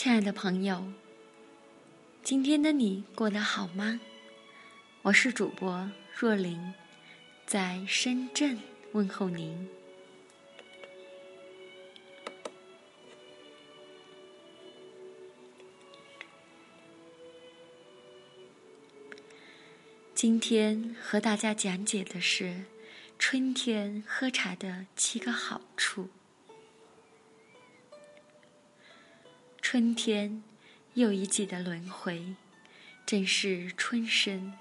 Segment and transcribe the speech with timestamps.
[0.00, 0.92] 亲爱的朋友，
[2.22, 3.98] 今天的你过得好吗？
[5.02, 6.72] 我是主播若琳，
[7.44, 8.60] 在深圳
[8.92, 9.68] 问候您。
[20.14, 22.66] 今天和大家讲解的是
[23.18, 26.08] 春天喝茶的七个好处。
[29.70, 30.42] 春天，
[30.94, 32.34] 又一季的轮回，
[33.04, 34.54] 正是春生、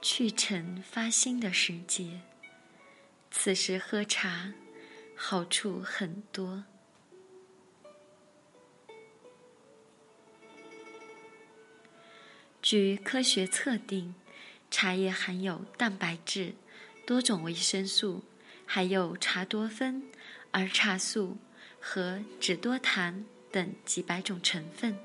[0.00, 2.20] 去尘发新的时节。
[3.32, 4.52] 此时喝茶，
[5.16, 6.62] 好处很多。
[12.62, 14.14] 据科学测定，
[14.70, 16.54] 茶叶含有蛋白质、
[17.04, 18.22] 多种维生素，
[18.64, 20.08] 还有茶多酚、
[20.52, 21.38] 儿茶素
[21.80, 23.24] 和脂多糖。
[23.50, 24.98] 等几百种成分，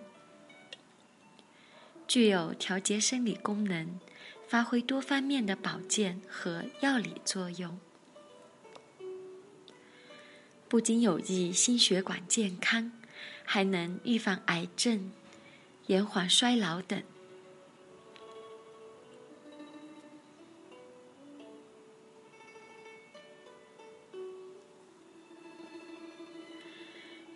[2.07, 3.99] 具有调节生理功能，
[4.47, 7.79] 发挥多方面的保健和药理作用。
[10.67, 12.91] 不仅有益心血管健康，
[13.45, 15.11] 还能预防癌症、
[15.85, 17.03] 延缓衰老等。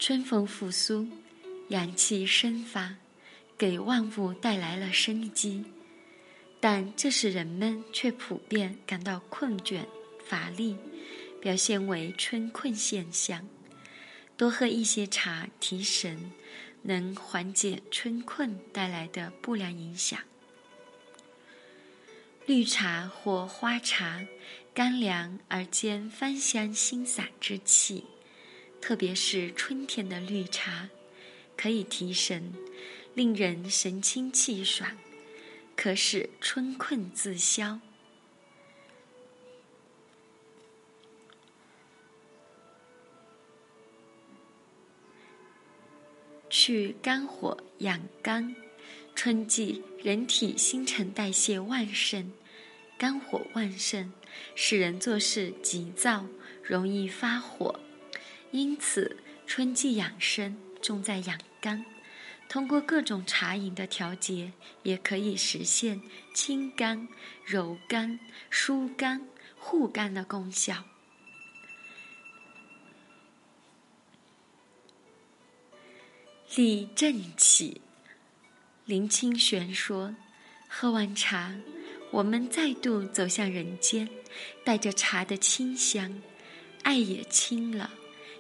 [0.08, 1.06] 春风复苏，
[1.68, 2.96] 阳气生发，
[3.58, 5.66] 给万物带来了生机。
[6.62, 9.84] 但这时人们却普遍感到困倦
[10.26, 10.78] 乏力，
[11.42, 13.46] 表现为春困现象。
[14.38, 16.32] 多喝一些茶提神，
[16.84, 20.18] 能缓解春困带来的不良影响。
[22.46, 24.26] 绿茶或花茶，
[24.74, 28.06] 甘凉而兼芳香辛散之气。
[28.82, 30.90] 特别是春天的绿茶，
[31.58, 32.54] 可以提神，
[33.14, 34.98] 令人神清气爽，
[35.76, 37.80] 可使春困自消。
[46.50, 48.56] 去肝火养肝，
[49.14, 52.32] 春季人体新陈代谢旺盛，
[52.98, 54.14] 肝火旺盛，
[54.56, 56.26] 使人做事急躁，
[56.64, 57.80] 容易发火。
[58.52, 61.86] 因此，春季养生重在养肝。
[62.50, 64.54] 通过各种茶饮的调节，
[64.84, 66.02] 也可以实现
[66.34, 67.08] 清肝、
[67.44, 68.18] 柔肝、
[68.50, 69.28] 疏肝、
[69.60, 70.86] 护肝的功效。
[76.56, 77.82] 立正气，
[78.86, 80.16] 林清玄说
[80.70, 81.54] ：“喝完茶，
[82.12, 84.10] 我们再度走向人间，
[84.64, 86.22] 带着茶的清香，
[86.84, 87.92] 爱也清了。”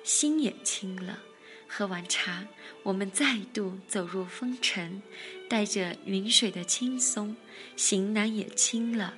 [0.07, 1.19] 心也清了，
[1.67, 2.47] 喝完茶，
[2.83, 5.01] 我们再度走入风尘，
[5.49, 7.35] 带着云水的轻松，
[7.75, 9.17] 行囊也轻了，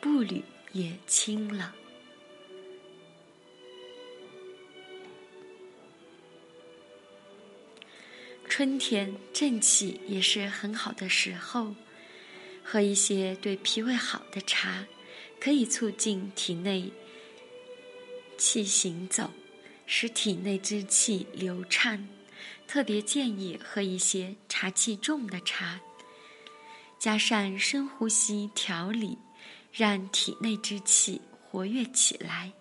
[0.00, 0.42] 步履
[0.72, 1.72] 也轻了。
[8.48, 11.76] 春天正气也是很好的时候，
[12.64, 14.84] 喝一些对脾胃好的茶，
[15.38, 16.90] 可以促进体内
[18.36, 19.30] 气行走。
[19.90, 22.06] 使体内之气流畅，
[22.66, 25.80] 特别建议喝一些茶气重的茶，
[26.98, 29.16] 加上深呼吸调理，
[29.72, 32.52] 让体内之气活跃起来。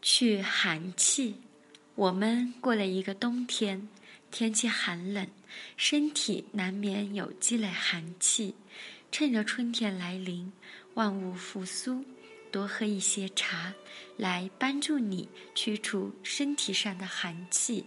[0.00, 1.34] 去寒气，
[1.96, 3.88] 我们过了一个冬天，
[4.30, 5.26] 天气寒冷，
[5.76, 8.54] 身体难免有积累寒气，
[9.10, 10.52] 趁着春天来临，
[10.94, 12.04] 万物复苏。
[12.56, 13.74] 多喝一些茶，
[14.16, 17.84] 来帮助你驱除身体上的寒气。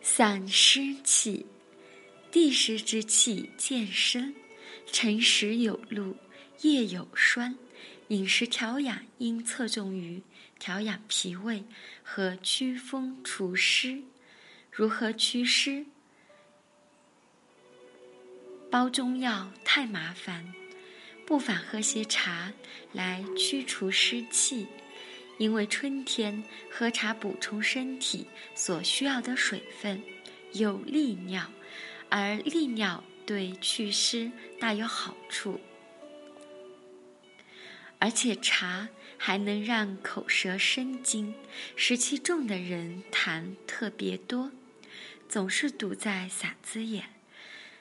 [0.00, 1.44] 散湿气，
[2.30, 4.32] 地湿之气渐生，
[4.86, 6.16] 辰时有露，
[6.60, 7.56] 夜有霜。
[8.08, 10.22] 饮食调养应侧重于
[10.60, 11.64] 调养脾胃
[12.04, 14.00] 和祛风除湿。
[14.76, 15.86] 如何祛湿？
[18.72, 20.52] 煲中药太麻烦，
[21.24, 22.52] 不妨喝些茶
[22.92, 24.66] 来驱除湿气。
[25.38, 28.26] 因为春天喝茶补充身体
[28.56, 30.02] 所需要的水分，
[30.52, 31.48] 有利尿，
[32.08, 35.60] 而利尿对祛湿大有好处。
[38.00, 41.32] 而且茶还能让口舌生津，
[41.76, 44.50] 湿气重的人痰特别多。
[45.34, 47.06] 总是堵在嗓子眼，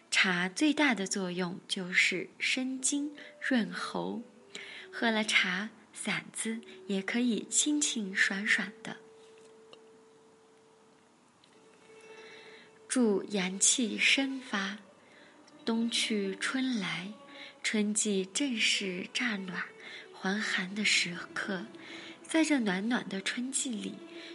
[0.09, 4.23] 茶最大的作用就是生津润喉，
[4.91, 8.97] 喝了茶，嗓子也可以清清爽爽的。
[12.88, 14.79] 助阳气生发，
[15.63, 17.13] 冬去春来，
[17.61, 19.63] 春季正是乍暖
[20.11, 21.67] 还寒的时刻，
[22.33, 23.94] 在这暖暖的春季里，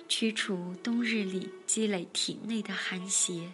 [0.09, 3.51] 驱除冬日里积累体内的寒邪。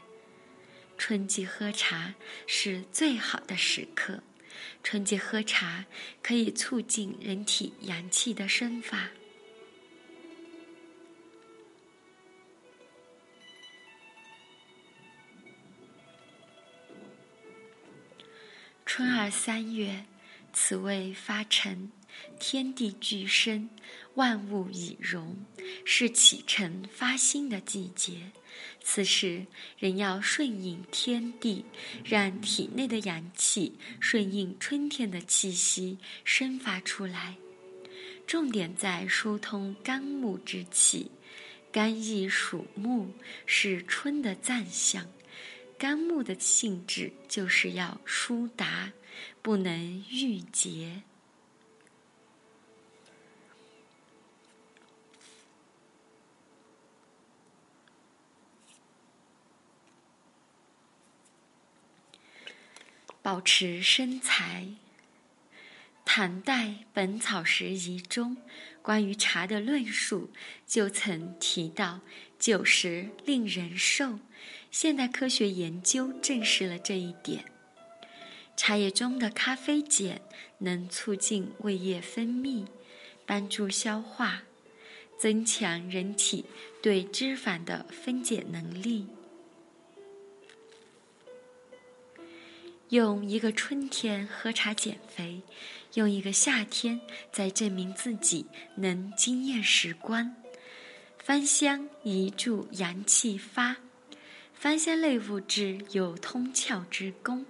[0.98, 2.14] 春季喝茶
[2.46, 4.22] 是最好的时刻，
[4.82, 5.86] 春季喝茶
[6.22, 9.08] 可以促进人体阳气的生发。
[18.84, 20.04] 春二三月，
[20.52, 21.90] 此谓发陈，
[22.38, 23.68] 天地俱生，
[24.14, 25.36] 万物以荣，
[25.84, 28.32] 是启程发新的季节。
[28.80, 29.46] 此时，
[29.78, 31.64] 人要顺应天地，
[32.04, 37.36] 让体内的阳气顺应春天的气息生发出来。
[38.26, 41.10] 重点在疏通肝木之气，
[41.72, 43.12] 肝易属木，
[43.44, 45.06] 是春的脏象。
[45.76, 48.92] 肝木的性质就是要疏达，
[49.42, 51.02] 不能郁结。
[63.24, 64.66] 保持身材。
[66.04, 68.36] 唐代《本草拾遗》中
[68.82, 70.30] 关于茶的论述
[70.66, 72.00] 就曾提到
[72.38, 74.18] ：“酒食令人瘦。”
[74.70, 77.46] 现代科学研究证实了这一点。
[78.58, 80.20] 茶叶中的咖啡碱
[80.58, 82.66] 能促进胃液分泌，
[83.24, 84.42] 帮助消化，
[85.18, 86.44] 增强人体
[86.82, 89.06] 对脂肪的分解能力。
[92.94, 95.42] 用一个春天喝茶减肥，
[95.94, 97.00] 用一个夏天
[97.32, 98.46] 再证明自己
[98.76, 100.36] 能惊艳时光。
[101.18, 103.78] 芳香一助阳气发，
[104.52, 107.44] 芳香类物质有通窍之功，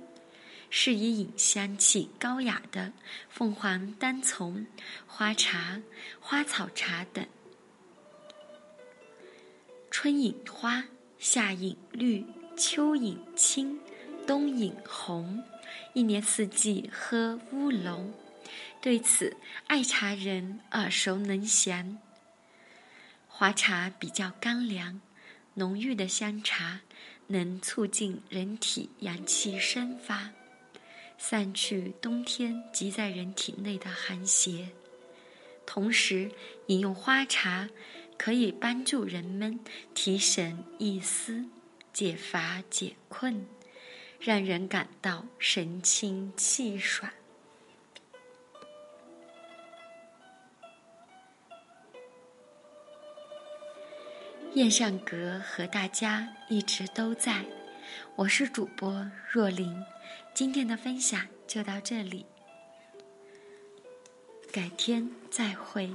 [0.70, 2.94] 适宜饮香气高雅的
[3.28, 4.66] 凤凰单丛、
[5.06, 5.82] 花茶、
[6.20, 7.26] 花草茶等。
[9.90, 10.84] 春饮花，
[11.18, 12.24] 夏饮绿，
[12.56, 13.78] 秋饮青。
[14.26, 15.44] 冬饮红，
[15.92, 18.12] 一年四季喝乌龙。
[18.80, 19.36] 对此，
[19.66, 21.98] 爱茶人耳熟能详。
[23.28, 25.00] 花茶比较干凉，
[25.54, 26.80] 浓郁的香茶
[27.26, 30.30] 能促进人体阳气生发，
[31.18, 34.70] 散去冬天积在人体内的寒邪。
[35.66, 36.30] 同时，
[36.68, 37.68] 饮用花茶
[38.16, 39.60] 可以帮助人们
[39.94, 41.44] 提神益思、
[41.92, 43.46] 解乏解困。
[44.24, 47.12] 让人感到神清气爽。
[54.54, 57.44] 燕上阁和大家一直都在，
[58.16, 59.84] 我是主播若琳，
[60.32, 62.24] 今天的分享就到这里，
[64.50, 65.90] 改天再会。